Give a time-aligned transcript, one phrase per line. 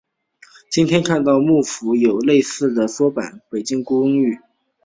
[0.71, 4.13] 今天看到的木府有些类似微缩版的北京故宫。